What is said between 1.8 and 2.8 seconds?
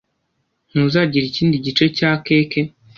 cya keke?